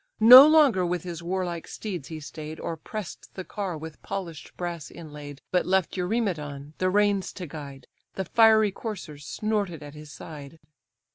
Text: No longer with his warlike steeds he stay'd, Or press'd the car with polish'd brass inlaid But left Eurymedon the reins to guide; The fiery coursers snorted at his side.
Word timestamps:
No 0.19 0.47
longer 0.47 0.83
with 0.83 1.03
his 1.03 1.21
warlike 1.21 1.67
steeds 1.67 2.07
he 2.07 2.19
stay'd, 2.19 2.59
Or 2.59 2.75
press'd 2.75 3.35
the 3.35 3.43
car 3.43 3.77
with 3.77 4.01
polish'd 4.01 4.57
brass 4.57 4.89
inlaid 4.89 5.41
But 5.51 5.67
left 5.67 5.95
Eurymedon 5.95 6.73
the 6.79 6.89
reins 6.89 7.31
to 7.33 7.45
guide; 7.45 7.85
The 8.15 8.25
fiery 8.25 8.71
coursers 8.71 9.27
snorted 9.27 9.83
at 9.83 9.93
his 9.93 10.11
side. 10.11 10.57